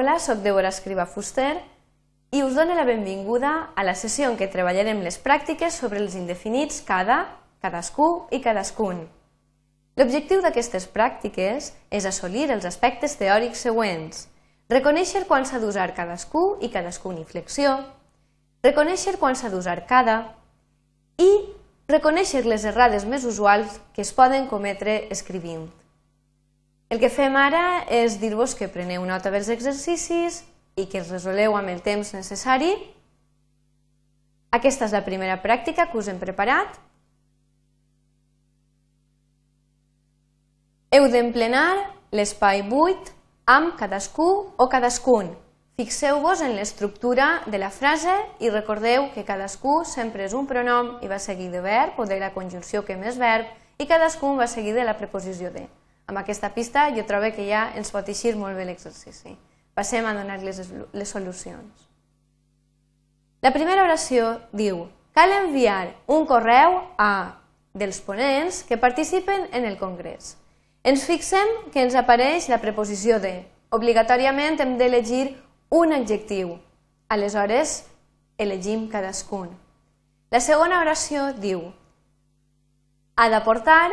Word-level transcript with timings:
Hola, 0.00 0.20
sóc 0.20 0.44
Débora 0.44 0.68
Escriba 0.68 1.06
Fuster 1.10 1.56
i 2.30 2.44
us 2.44 2.54
dono 2.54 2.76
la 2.78 2.84
benvinguda 2.86 3.72
a 3.74 3.82
la 3.82 3.96
sessió 3.98 4.28
en 4.30 4.36
què 4.38 4.46
treballarem 4.46 5.00
les 5.02 5.16
pràctiques 5.18 5.74
sobre 5.74 5.98
els 5.98 6.14
indefinits 6.14 6.84
cada, 6.86 7.16
cadascú 7.58 8.06
i 8.30 8.38
cadascun. 8.38 9.00
L'objectiu 9.98 10.38
d'aquestes 10.44 10.86
pràctiques 10.94 11.72
és 11.90 12.06
assolir 12.06 12.46
els 12.54 12.68
aspectes 12.70 13.18
teòrics 13.18 13.64
següents. 13.66 14.28
Reconèixer 14.70 15.24
quan 15.26 15.42
s'ha 15.42 15.58
d'usar 15.58 15.88
cadascú 15.98 16.44
i 16.62 16.70
cadascun 16.70 17.18
inflexió, 17.18 17.74
reconèixer 18.62 19.16
quan 19.18 19.34
s'ha 19.34 19.50
d'usar 19.50 19.80
cada 19.90 20.20
i 21.18 21.30
reconèixer 21.90 22.46
les 22.46 22.70
errades 22.70 23.02
més 23.02 23.26
usuals 23.26 23.80
que 23.98 24.06
es 24.06 24.14
poden 24.14 24.46
cometre 24.46 25.08
escrivint. 25.10 25.66
El 26.88 27.00
que 27.02 27.10
fem 27.12 27.34
ara 27.36 27.84
és 27.92 28.16
dir-vos 28.20 28.54
que 28.56 28.70
preneu 28.72 29.02
nota 29.04 29.28
dels 29.32 29.50
exercicis 29.52 30.40
i 30.80 30.86
que 30.88 31.02
els 31.02 31.10
resoleu 31.12 31.56
amb 31.58 31.68
el 31.68 31.82
temps 31.84 32.14
necessari. 32.16 32.70
Aquesta 34.56 34.86
és 34.86 34.94
la 34.96 35.04
primera 35.04 35.36
pràctica 35.42 35.90
que 35.90 35.98
us 36.00 36.08
hem 36.08 36.20
preparat. 36.22 36.78
Heu 40.96 41.10
d'emplenar 41.12 41.68
l'espai 42.16 42.62
buit 42.64 43.12
amb 43.44 43.74
cadascú 43.76 44.28
o 44.56 44.68
cadascun. 44.72 45.34
Fixeu-vos 45.76 46.40
en 46.40 46.56
l'estructura 46.56 47.42
de 47.46 47.60
la 47.60 47.68
frase 47.70 48.14
i 48.40 48.48
recordeu 48.48 49.10
que 49.12 49.26
cadascú 49.28 49.82
sempre 49.84 50.24
és 50.24 50.32
un 50.32 50.48
pronom 50.48 50.96
i 51.04 51.12
va 51.12 51.20
seguir 51.20 51.52
de 51.52 51.60
verb 51.60 52.00
o 52.00 52.08
de 52.08 52.18
la 52.18 52.32
conjunció 52.32 52.82
que 52.88 52.96
més 52.96 53.20
verb 53.20 53.44
i 53.78 53.86
cadascun 53.86 54.40
va 54.40 54.48
seguir 54.48 54.72
de 54.74 54.88
la 54.88 54.96
preposició 54.96 55.52
de. 55.52 55.68
Amb 56.08 56.22
aquesta 56.22 56.54
pista 56.56 56.88
jo 56.96 57.04
trobo 57.04 57.28
que 57.36 57.44
ja 57.44 57.68
ens 57.76 57.92
pot 57.92 58.08
eixir 58.08 58.32
molt 58.36 58.56
bé 58.56 58.64
l'exercici. 58.64 59.34
Passem 59.76 60.06
a 60.08 60.14
donar 60.16 60.40
les, 60.40 60.62
les 60.92 61.08
solucions. 61.08 61.84
La 63.44 63.52
primera 63.52 63.84
oració 63.84 64.38
diu 64.50 64.86
cal 65.14 65.34
enviar 65.36 65.92
un 66.08 66.24
correu 66.26 66.80
a 66.98 67.36
dels 67.76 68.00
ponents 68.02 68.64
que 68.64 68.80
participen 68.80 69.46
en 69.52 69.68
el 69.68 69.76
congrés. 69.78 70.36
Ens 70.82 71.04
fixem 71.04 71.70
que 71.74 71.84
ens 71.84 71.94
apareix 71.94 72.48
la 72.48 72.58
preposició 72.64 73.20
de. 73.20 73.44
Obligatòriament 73.70 74.56
hem 74.64 74.76
d'elegir 74.80 75.36
un 75.70 75.92
adjectiu. 75.92 76.56
Aleshores, 77.12 77.84
elegim 78.38 78.88
cadascun. 78.88 79.50
La 80.32 80.40
segona 80.40 80.80
oració 80.80 81.32
diu 81.36 81.68
ha 83.18 83.28
de 83.28 83.40
portar 83.44 83.90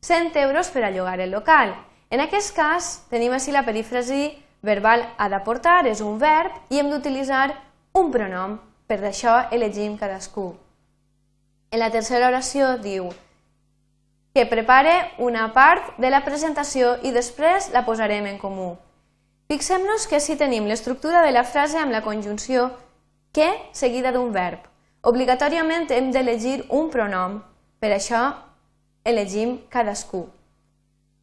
100 0.00 0.36
euros 0.36 0.70
per 0.70 0.84
a 0.84 0.90
llogar 0.90 1.20
el 1.20 1.30
local. 1.30 1.74
En 2.10 2.20
aquest 2.20 2.54
cas, 2.56 3.06
tenim 3.10 3.32
així 3.32 3.52
la 3.52 3.64
perífrasi 3.64 4.32
verbal 4.62 5.04
ha 5.16 5.28
d'aportar, 5.28 5.86
és 5.86 6.00
un 6.00 6.18
verb, 6.18 6.52
i 6.70 6.80
hem 6.80 6.90
d'utilitzar 6.90 7.54
un 7.92 8.10
pronom. 8.10 8.58
Per 8.86 8.98
això 9.06 9.46
elegim 9.54 9.96
cadascú. 9.96 10.56
En 11.70 11.78
la 11.78 11.90
tercera 11.94 12.26
oració 12.26 12.76
diu 12.82 13.12
que 14.34 14.46
prepare 14.46 15.12
una 15.18 15.52
part 15.54 15.96
de 15.98 16.10
la 16.10 16.24
presentació 16.24 16.96
i 17.06 17.12
després 17.14 17.70
la 17.70 17.84
posarem 17.86 18.26
en 18.26 18.38
comú. 18.38 18.72
Fixem-nos 19.50 20.06
que 20.10 20.20
si 20.22 20.36
tenim 20.38 20.66
l'estructura 20.66 21.22
de 21.22 21.30
la 21.34 21.44
frase 21.44 21.78
amb 21.78 21.94
la 21.94 22.02
conjunció 22.02 22.70
que 23.32 23.50
seguida 23.72 24.10
d'un 24.10 24.32
verb. 24.34 24.58
Obligatòriament 25.06 25.90
hem 25.94 26.10
d'elegir 26.10 26.64
un 26.68 26.90
pronom. 26.90 27.40
Per 27.78 27.90
això 27.94 28.20
elegim 29.04 29.58
cadascú. 29.68 30.28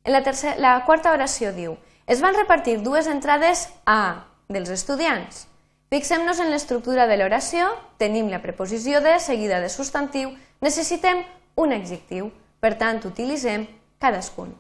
En 0.04 0.14
la, 0.14 0.24
tercera, 0.24 0.56
la 0.60 0.86
quarta 0.86 1.12
oració 1.12 1.52
diu 1.54 1.78
es 2.08 2.22
van 2.24 2.36
repartir 2.36 2.80
dues 2.82 3.08
entrades 3.12 3.68
a 3.86 4.28
dels 4.48 4.70
estudiants. 4.72 5.46
Fixem-nos 5.92 6.40
en 6.44 6.52
l'estructura 6.52 7.08
de 7.08 7.18
l'oració, 7.20 7.68
tenim 8.00 8.32
la 8.32 8.42
preposició 8.44 9.02
de 9.04 9.18
seguida 9.24 9.60
de 9.64 9.70
substantiu, 9.72 10.34
necessitem 10.64 11.24
un 11.56 11.76
adjectiu, 11.76 12.32
per 12.60 12.76
tant 12.80 13.04
utilitzem 13.08 13.68
cadascun. 14.00 14.54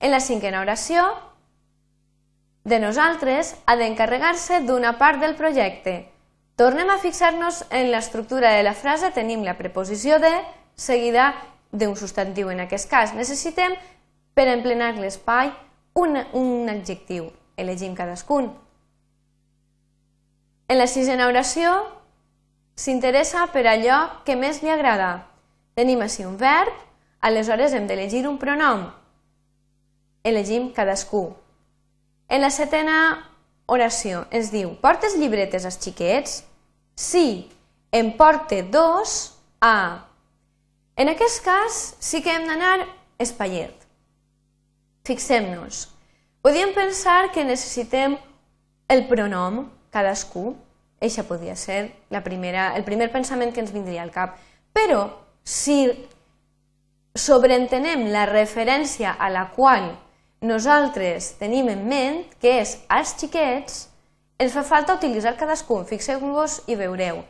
En 0.00 0.10
la 0.10 0.20
cinquena 0.20 0.60
oració, 0.60 1.04
de 2.64 2.78
nosaltres 2.78 3.54
ha 3.66 3.76
d'encarregar-se 3.76 4.60
d'una 4.66 4.96
part 4.98 5.20
del 5.20 5.36
projecte. 5.36 6.08
Tornem 6.56 6.90
a 6.92 6.98
fixar-nos 7.02 7.64
en 7.70 7.90
l'estructura 7.90 8.52
de 8.56 8.62
la 8.62 8.74
frase, 8.74 9.10
tenim 9.10 9.42
la 9.42 9.56
preposició 9.58 10.20
de 10.22 10.32
seguida 10.76 11.32
d'un 11.72 11.96
substantiu 11.96 12.52
en 12.52 12.60
aquest 12.60 12.90
cas. 12.90 13.14
Necessitem, 13.16 13.74
per 14.36 14.46
emplenar 14.52 14.92
l'espai, 15.00 15.50
un, 15.94 16.20
un 16.36 16.68
adjectiu. 16.68 17.30
Elegim 17.56 17.96
cadascun. 17.96 18.52
En 20.68 20.78
la 20.78 20.86
sisena 20.88 21.26
oració 21.28 21.72
s'interessa 22.76 23.48
per 23.52 23.66
allò 23.68 23.98
que 24.24 24.36
més 24.36 24.62
li 24.62 24.70
agrada. 24.72 25.26
Tenim 25.76 26.00
així 26.04 26.24
un 26.24 26.38
verb, 26.40 26.72
aleshores 27.20 27.74
hem 27.76 27.86
d'elegir 27.88 28.26
un 28.28 28.38
pronom. 28.40 28.86
Elegim 30.24 30.70
cadascú. 30.72 31.26
En 32.28 32.40
la 32.40 32.50
setena 32.50 32.96
oració 33.66 34.24
ens 34.30 34.52
diu 34.52 34.72
portes 34.80 35.16
llibretes 35.20 35.66
als 35.68 35.78
xiquets? 35.82 36.42
Sí, 36.96 37.50
em 37.92 38.12
porte 38.16 38.62
dos 38.62 39.34
a 39.60 40.08
en 40.96 41.08
aquest 41.08 41.44
cas 41.44 41.78
sí 42.00 42.22
que 42.22 42.34
hem 42.34 42.46
d'anar 42.48 42.86
espaiet. 43.22 43.74
Fixem-nos. 45.06 45.88
Podríem 46.42 46.74
pensar 46.74 47.30
que 47.32 47.44
necessitem 47.46 48.16
el 48.90 49.06
pronom 49.08 49.66
cadascú, 49.90 50.56
Eixa 51.02 51.24
podria 51.26 51.56
ser 51.56 51.96
la 52.10 52.22
primera, 52.22 52.76
el 52.76 52.84
primer 52.86 53.10
pensament 53.10 53.50
que 53.52 53.62
ens 53.62 53.72
vindria 53.74 54.04
al 54.04 54.12
cap. 54.14 54.36
Però 54.70 55.08
si 55.42 55.90
sobreentenem 57.18 58.06
la 58.14 58.24
referència 58.30 59.16
a 59.18 59.28
la 59.30 59.48
qual 59.56 59.90
nosaltres 60.42 61.32
tenim 61.40 61.68
en 61.72 61.82
ment, 61.88 62.22
que 62.38 62.60
és 62.60 62.76
els 62.90 63.16
xiquets, 63.18 63.88
ens 64.38 64.54
fa 64.54 64.62
falta 64.66 64.94
utilitzar 64.98 65.34
cadascun. 65.38 65.84
Fixeu-vos 65.90 66.62
i 66.70 66.78
veureu. 66.78 67.22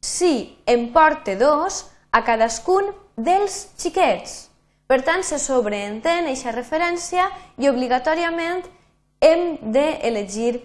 Si 0.00 0.56
em 0.68 0.88
porte 0.92 1.36
dos, 1.36 1.84
a 2.16 2.22
cadascun 2.24 2.88
dels 3.16 3.66
xiquets. 3.76 4.46
Per 4.88 5.02
tant, 5.04 5.24
se 5.26 5.36
sobreentén 5.42 6.30
aquesta 6.30 6.54
referència 6.54 7.26
i 7.60 7.68
obligatòriament 7.68 8.64
hem 9.20 9.44
d'elegir 9.74 10.62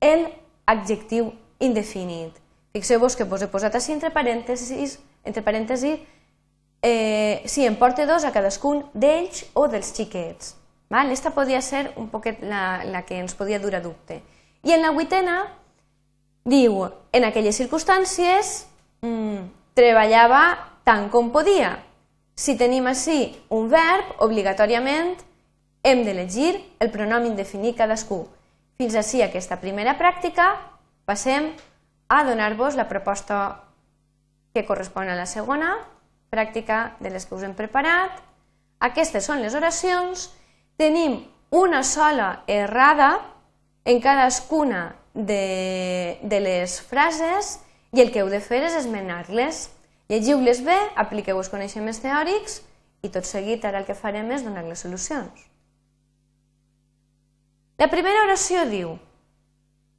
el 0.00 0.26
adjectiu 0.70 1.32
indefinit. 1.60 2.38
Fixeu-vos 2.72 3.16
que 3.18 3.26
us 3.28 3.44
he 3.44 3.50
posat 3.52 3.76
així 3.76 3.92
entre 3.92 4.12
parèntesis, 4.14 4.96
entre 5.28 5.44
parèntesis 5.44 6.00
eh, 6.82 7.42
si 7.44 7.66
em 7.66 7.76
porta 7.76 8.06
dos 8.08 8.24
a 8.24 8.32
cadascun 8.32 8.84
d'ells 8.94 9.44
o 9.54 9.68
dels 9.68 9.92
xiquets. 9.92 10.54
Val? 10.88 11.10
Esta 11.12 11.32
podria 11.36 11.60
ser 11.60 11.92
un 11.96 12.08
poquet 12.08 12.40
la, 12.42 12.84
la 12.84 13.04
que 13.04 13.18
ens 13.20 13.34
podia 13.34 13.60
dur 13.60 13.74
a 13.76 13.80
dubte. 13.84 14.22
I 14.62 14.72
en 14.72 14.82
la 14.82 14.92
vuitena 14.92 15.42
diu, 16.44 16.84
en 17.12 17.24
aquelles 17.24 17.56
circumstàncies, 17.56 18.66
mmm, 19.04 19.61
treballava 19.74 20.42
tant 20.84 21.08
com 21.10 21.30
podia. 21.32 21.76
Si 22.34 22.56
tenim 22.58 22.86
així 22.90 23.32
un 23.52 23.68
verb, 23.70 24.16
obligatòriament 24.24 25.16
hem 25.82 26.04
d'elegir 26.06 26.54
el 26.80 26.90
pronom 26.94 27.26
indefinit 27.28 27.76
cadascú. 27.78 28.24
Fins 28.78 28.96
així 28.98 29.22
aquesta 29.22 29.58
primera 29.60 29.94
pràctica, 29.98 30.54
passem 31.06 31.52
a 32.08 32.22
donar-vos 32.24 32.76
la 32.76 32.88
proposta 32.88 33.62
que 34.54 34.64
correspon 34.66 35.08
a 35.08 35.16
la 35.16 35.26
segona 35.26 35.76
pràctica 36.32 36.96
de 37.00 37.12
les 37.12 37.26
que 37.26 37.36
us 37.36 37.44
hem 37.44 37.54
preparat. 37.56 38.16
Aquestes 38.80 39.26
són 39.28 39.42
les 39.44 39.54
oracions. 39.54 40.30
Tenim 40.80 41.20
una 41.52 41.82
sola 41.84 42.42
errada 42.48 43.20
en 43.84 44.00
cadascuna 44.00 44.94
de, 45.12 46.18
de 46.22 46.40
les 46.40 46.80
frases 46.80 47.58
i 47.92 48.00
el 48.00 48.10
que 48.12 48.22
heu 48.22 48.30
de 48.32 48.40
fer 48.40 48.62
és 48.66 48.76
esmenar-les. 48.80 49.66
Llegiu-les 50.12 50.60
bé, 50.64 50.76
apliqueu 50.96 51.38
els 51.40 51.50
coneixements 51.52 52.00
teòrics 52.02 52.60
i 53.04 53.10
tot 53.12 53.26
seguit 53.28 53.64
ara 53.64 53.80
el 53.82 53.88
que 53.88 53.96
farem 53.96 54.30
és 54.32 54.44
donar 54.44 54.64
les 54.66 54.82
solucions. 54.84 55.48
La 57.80 57.88
primera 57.92 58.24
oració 58.26 58.64
diu 58.68 58.96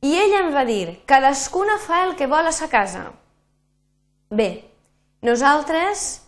i 0.03 0.17
ella 0.19 0.41
em 0.43 0.51
va 0.51 0.65
dir, 0.67 0.99
cadascuna 1.07 1.77
fa 1.79 2.03
el 2.07 2.17
que 2.19 2.27
vol 2.27 2.47
a 2.47 2.51
sa 2.51 2.67
casa. 2.71 3.05
Bé, 4.29 4.65
nosaltres, 5.23 6.23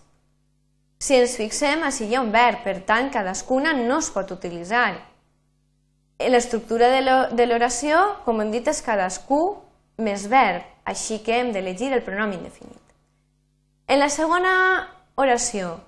si 1.01 1.17
ens 1.19 1.35
fixem, 1.35 1.83
així 1.83 2.07
hi 2.07 2.15
ha 2.15 2.23
un 2.23 2.31
verb, 2.31 2.61
per 2.63 2.77
tant, 2.87 3.11
cadascuna 3.11 3.73
no 3.75 3.99
es 3.99 4.07
pot 4.15 4.31
utilitzar. 4.31 4.93
L'estructura 6.31 6.87
de 7.35 7.47
l'oració, 7.49 7.99
com 8.23 8.39
hem 8.39 8.53
dit, 8.55 8.67
és 8.71 8.79
cadascú 8.85 9.41
més 9.97 10.27
verb 10.31 10.63
així 10.85 11.19
que 11.25 11.39
hem 11.39 11.51
d'elegir 11.53 11.91
el 11.93 12.03
pronom 12.05 12.33
indefinit. 12.35 12.81
En 13.87 13.99
la 14.01 14.09
segona 14.09 14.53
oració, 15.15 15.79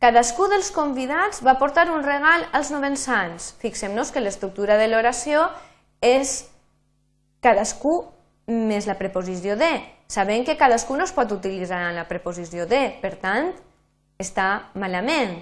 cadascú 0.00 0.48
dels 0.52 0.70
convidats 0.74 1.42
va 1.44 1.58
portar 1.60 1.90
un 1.92 2.04
regal 2.04 2.46
als 2.52 2.70
novensans. 2.72 3.52
Fixem-nos 3.60 4.12
que 4.12 4.22
l'estructura 4.22 4.78
de 4.80 4.88
l'oració 4.88 5.46
és 6.04 6.44
cadascú 7.44 8.02
més 8.46 8.88
la 8.88 8.98
preposició 9.00 9.56
de. 9.60 9.70
Sabem 10.08 10.44
que 10.44 10.58
cadascú 10.60 10.96
no 10.96 11.04
es 11.04 11.14
pot 11.16 11.32
utilitzar 11.32 11.80
en 11.88 11.96
la 11.96 12.08
preposició 12.08 12.68
de, 12.68 12.82
per 13.00 13.14
tant, 13.20 13.52
està 14.20 14.70
malament. 14.74 15.38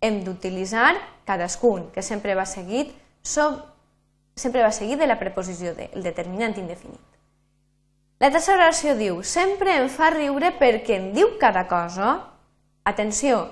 Hem 0.00 0.22
d'utilitzar 0.24 0.94
cadascun, 1.28 1.90
que 1.92 2.02
sempre 2.02 2.36
va 2.38 2.46
seguit, 2.48 2.94
som, 3.22 3.58
sempre 4.36 4.64
va 4.64 4.72
seguit 4.72 5.00
de 5.00 5.08
la 5.10 5.18
preposició 5.20 5.74
de, 5.76 5.90
el 5.92 6.06
determinant 6.06 6.56
indefinit. 6.56 7.17
La 8.18 8.32
tercera 8.34 8.64
oració 8.64 8.96
diu, 8.98 9.20
sempre 9.22 9.76
em 9.78 9.86
fa 9.88 10.10
riure 10.10 10.50
perquè 10.58 10.96
em 10.98 11.10
diu 11.14 11.36
cada 11.38 11.68
cosa. 11.70 12.16
Atenció, 12.88 13.44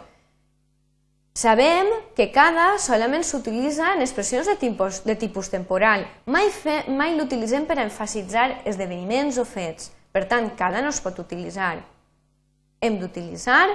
sabem 1.37 1.91
que 2.17 2.31
cada 2.35 2.79
solament 2.83 3.23
s'utilitza 3.23 3.93
en 3.95 4.03
expressions 4.03 4.49
de 4.51 4.57
tipus, 4.59 5.05
de 5.05 5.15
tipus 5.15 5.53
temporal. 5.53 6.07
Mai, 6.27 6.49
fe, 6.51 6.81
mai 6.89 7.15
l'utilitzem 7.15 7.67
per 7.69 7.79
enfasitzar 7.85 8.49
esdeveniments 8.65 9.39
o 9.39 9.45
fets. 9.47 9.93
Per 10.11 10.25
tant, 10.27 10.49
cada 10.59 10.81
no 10.83 10.91
es 10.91 10.99
pot 11.05 11.19
utilitzar. 11.23 11.77
Hem 12.81 12.97
d'utilitzar 12.99 13.69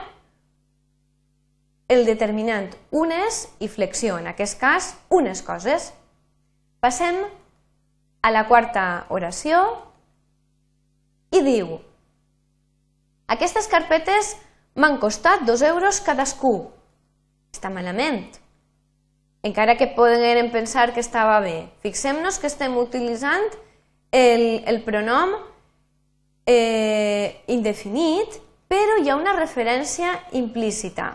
el 1.92 2.04
determinant 2.08 2.70
unes 2.92 3.46
i 3.60 3.68
flexió, 3.68 4.18
en 4.20 4.28
aquest 4.32 4.60
cas, 4.60 4.96
unes 5.12 5.42
coses. 5.44 5.92
Passem 6.84 7.18
a 8.24 8.32
la 8.32 8.46
quarta 8.48 9.06
oració, 9.10 9.62
i 11.32 11.42
diu 11.46 11.80
Aquestes 13.32 13.70
carpetes 13.72 14.34
m'han 14.76 14.98
costat 15.00 15.46
dos 15.48 15.62
euros 15.64 16.02
cadascú. 16.04 16.68
Està 17.56 17.70
malament. 17.72 18.26
Encara 19.48 19.78
que 19.80 19.88
poden 19.96 20.52
pensar 20.52 20.92
que 20.92 21.00
estava 21.00 21.40
bé. 21.40 21.70
Fixem-nos 21.80 22.42
que 22.42 22.52
estem 22.52 22.76
utilitzant 22.76 23.48
el, 24.12 24.44
el 24.68 24.82
pronom 24.84 25.32
eh, 26.46 27.40
indefinit, 27.48 28.36
però 28.68 29.00
hi 29.00 29.08
ha 29.08 29.16
una 29.16 29.38
referència 29.40 30.12
implícita. 30.36 31.14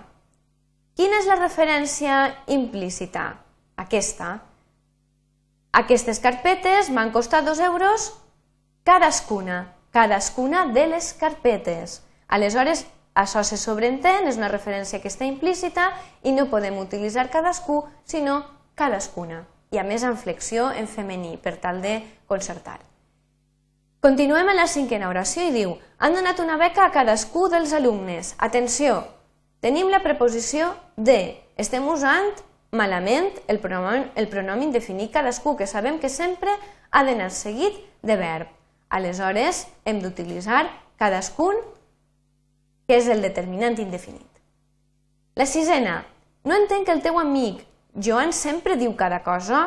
Quina 0.96 1.20
és 1.20 1.28
la 1.28 1.36
referència 1.36 2.24
implícita? 2.48 3.28
Aquesta. 3.76 4.38
Aquestes 5.76 6.24
carpetes 6.24 6.88
m'han 6.88 7.12
costat 7.12 7.44
dos 7.44 7.60
euros 7.60 8.14
cadascuna 8.88 9.75
cadascuna 9.96 10.66
de 10.66 10.86
les 10.88 11.14
carpetes. 11.14 12.02
Aleshores, 12.28 12.84
això 13.16 13.40
se 13.48 13.56
sobreentén, 13.56 14.26
és 14.28 14.36
una 14.36 14.50
referència 14.52 14.98
que 15.00 15.08
està 15.08 15.24
implícita 15.24 15.86
i 16.20 16.34
no 16.36 16.50
podem 16.50 16.76
utilitzar 16.76 17.30
cadascú, 17.32 17.78
sinó 18.04 18.42
cadascuna. 18.76 19.46
I 19.72 19.80
a 19.80 19.84
més 19.88 20.04
en 20.04 20.18
flexió 20.20 20.66
en 20.68 20.84
femení, 20.84 21.38
per 21.40 21.54
tal 21.62 21.80
de 21.80 21.94
concertar. 22.28 22.76
Continuem 24.04 24.50
a 24.52 24.56
la 24.58 24.66
cinquena 24.68 25.08
oració 25.08 25.46
i 25.48 25.54
diu 25.54 25.72
han 25.96 26.12
donat 26.12 26.44
una 26.44 26.58
beca 26.60 26.84
a 26.84 26.92
cadascú 26.92 27.46
dels 27.48 27.72
alumnes. 27.72 28.34
Atenció, 28.36 28.98
tenim 29.64 29.88
la 29.88 30.02
preposició 30.04 30.74
de. 30.96 31.40
Estem 31.56 31.88
usant 31.88 32.36
malament 32.68 33.32
el 33.48 33.62
pronom, 33.64 34.10
el 34.12 34.28
pronom 34.28 34.60
indefinit 34.68 35.16
cadascú, 35.16 35.56
que 35.56 35.64
sabem 35.64 35.96
que 36.04 36.12
sempre 36.12 36.52
ha 36.90 37.02
d'anar 37.08 37.30
seguit 37.32 37.80
de 38.04 38.20
verb. 38.20 38.52
Aleshores, 38.88 39.66
hem 39.84 40.00
d'utilitzar 40.02 40.66
cadascun, 41.00 41.56
que 42.86 42.98
és 42.98 43.08
el 43.10 43.22
determinant 43.24 43.78
indefinit. 43.82 44.28
La 45.36 45.46
sisena, 45.46 46.04
no 46.44 46.54
entenc 46.56 46.86
que 46.86 46.94
el 46.94 47.02
teu 47.04 47.18
amic 47.20 47.64
Joan 47.96 48.32
sempre 48.32 48.76
diu 48.76 48.94
cada 48.96 49.22
cosa. 49.24 49.66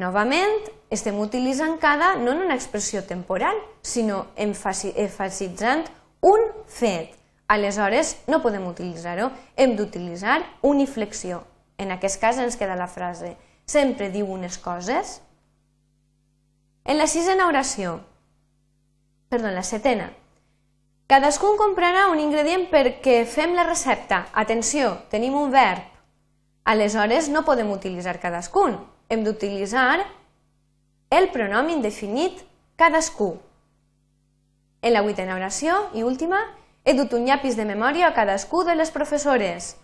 Novament, 0.00 0.70
estem 0.90 1.18
utilitzant 1.20 1.76
cada 1.78 2.14
no 2.16 2.32
en 2.32 2.42
una 2.46 2.56
expressió 2.56 3.04
temporal, 3.06 3.56
sinó 3.82 4.26
enfasitzant 4.36 5.86
un 6.20 6.48
fet. 6.66 7.14
Aleshores, 7.50 8.16
no 8.30 8.40
podem 8.42 8.66
utilitzar-ho, 8.66 9.30
hem 9.56 9.76
d'utilitzar 9.76 10.40
uniflexió. 10.62 11.44
En 11.78 11.90
aquest 11.94 12.20
cas 12.22 12.38
ens 12.38 12.58
queda 12.58 12.78
la 12.78 12.90
frase 12.90 13.36
sempre 13.70 14.10
diu 14.10 14.26
unes 14.26 14.58
coses. 14.58 15.20
En 16.84 16.98
la 16.98 17.06
sisena 17.06 17.46
oració, 17.46 18.00
perdó, 19.30 19.48
la 19.50 19.62
setena. 19.62 20.10
Cadascun 21.06 21.56
comprarà 21.56 22.08
un 22.10 22.18
ingredient 22.18 22.66
perquè 22.70 23.22
fem 23.26 23.54
la 23.54 23.62
recepta. 23.62 24.24
Atenció, 24.34 24.96
tenim 25.10 25.36
un 25.38 25.52
verb. 25.54 25.86
Aleshores 26.66 27.28
no 27.30 27.44
podem 27.46 27.70
utilitzar 27.70 28.18
cadascun. 28.18 28.74
Hem 29.08 29.22
d'utilitzar 29.22 30.02
el 31.14 31.30
pronom 31.30 31.70
indefinit 31.70 32.42
cadascú. 32.76 33.36
En 34.82 34.94
la 34.94 35.02
vuitena 35.06 35.38
oració 35.38 35.78
i 35.94 36.02
última, 36.02 36.42
he 36.84 36.94
dut 36.98 37.14
un 37.14 37.26
llapis 37.26 37.54
de 37.54 37.68
memòria 37.68 38.08
a 38.08 38.14
cadascú 38.14 38.64
de 38.66 38.74
les 38.74 38.90
professores. 38.90 39.76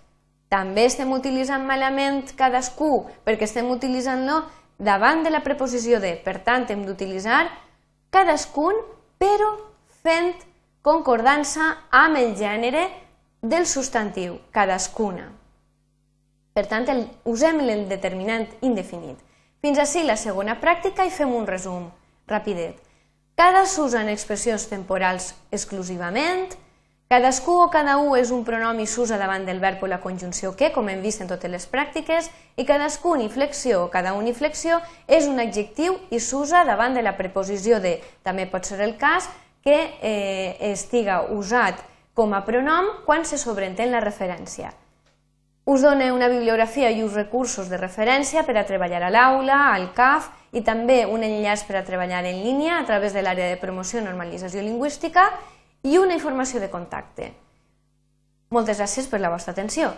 També 0.50 0.86
estem 0.90 1.10
utilitzant 1.14 1.66
malament 1.66 2.34
cadascú 2.34 3.06
perquè 3.22 3.46
estem 3.46 3.70
utilitzant-lo 3.70 4.42
davant 4.78 5.22
de 5.22 5.30
la 5.30 5.44
preposició 5.46 6.02
de. 6.02 6.16
Per 6.18 6.40
tant, 6.42 6.66
hem 6.70 6.82
d'utilitzar 6.86 7.46
cadascun 8.10 8.78
però 9.18 9.50
fent 10.02 10.34
concordança 10.86 11.72
amb 11.90 12.20
el 12.20 12.34
gènere 12.38 12.86
del 13.42 13.66
substantiu, 13.66 14.38
cadascuna. 14.52 15.30
Per 16.56 16.64
tant, 16.70 16.86
el, 16.88 17.04
usem 17.28 17.60
el 17.60 17.86
determinant 17.90 18.46
indefinit. 18.64 19.18
Fins 19.60 19.80
així 19.82 20.04
la 20.06 20.16
segona 20.16 20.56
pràctica 20.60 21.04
i 21.04 21.12
fem 21.12 21.34
un 21.34 21.46
resum, 21.48 21.90
rapidet. 22.30 22.78
Cada 23.36 23.66
s'usa 23.68 24.00
en 24.00 24.08
expressions 24.08 24.64
temporals 24.70 25.34
exclusivament, 25.52 26.54
Cadascú 27.08 27.52
o 27.62 27.70
cada 27.70 27.98
un 28.02 28.16
és 28.18 28.32
un 28.34 28.40
pronom 28.42 28.80
i 28.82 28.86
s'usa 28.90 29.14
davant 29.14 29.44
del 29.46 29.60
verb 29.62 29.84
o 29.84 29.86
la 29.86 30.00
conjunció 30.02 30.56
que, 30.58 30.72
com 30.74 30.88
hem 30.90 31.04
vist 31.04 31.22
en 31.22 31.28
totes 31.30 31.52
les 31.52 31.66
pràctiques, 31.70 32.32
i 32.58 32.64
cadascú 32.66 33.12
uniflexió 33.14 33.84
o 33.84 33.90
cada 33.92 34.16
uniflexió 34.18 34.80
és 35.06 35.28
un 35.30 35.38
adjectiu 35.38 36.00
i 36.10 36.18
s'usa 36.18 36.64
davant 36.66 36.98
de 36.98 37.06
la 37.06 37.14
preposició 37.14 37.78
de. 37.78 38.00
També 38.26 38.48
pot 38.50 38.66
ser 38.66 38.80
el 38.82 38.96
cas 38.98 39.30
que 39.62 39.78
eh, 40.02 40.58
estiga 40.72 41.22
usat 41.30 41.78
com 42.12 42.34
a 42.34 42.42
pronom 42.42 42.90
quan 43.06 43.22
se 43.22 43.38
sobreentén 43.38 43.94
la 43.94 44.02
referència. 44.02 44.74
Us 45.66 45.82
dona 45.82 46.12
una 46.14 46.26
bibliografia 46.30 46.90
i 46.90 47.04
uns 47.06 47.14
recursos 47.14 47.70
de 47.70 47.78
referència 47.78 48.42
per 48.46 48.58
a 48.58 48.66
treballar 48.66 49.04
a 49.06 49.14
l'aula, 49.14 49.68
al 49.74 49.92
CAF 49.94 50.32
i 50.58 50.62
també 50.66 51.04
un 51.06 51.22
enllaç 51.26 51.66
per 51.66 51.78
a 51.78 51.86
treballar 51.86 52.24
en 52.26 52.42
línia 52.42 52.80
a 52.80 52.86
través 52.86 53.14
de 53.14 53.22
l'àrea 53.22 53.50
de 53.50 53.58
promoció 53.62 54.00
i 54.00 54.06
normalització 54.06 54.62
lingüística 54.62 55.30
i 55.86 55.98
una 56.02 56.16
informació 56.18 56.58
de 56.58 56.70
contacte. 56.72 57.30
Moltes 58.50 58.80
gràcies 58.80 59.06
per 59.10 59.20
la 59.22 59.30
vostra 59.30 59.54
atenció. 59.54 59.92